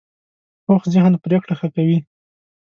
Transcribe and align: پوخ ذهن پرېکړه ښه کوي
پوخ 0.65 0.81
ذهن 0.93 1.13
پرېکړه 1.25 1.53
ښه 1.59 1.67
کوي 1.75 1.97